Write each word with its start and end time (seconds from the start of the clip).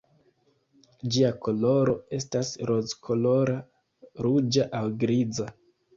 Ĝia 1.15 1.29
koloro 1.47 1.93
estas 2.19 2.49
rozkolora, 2.71 3.59
ruĝa 4.29 4.67
aŭ 4.81 4.85
griza. 5.05 5.47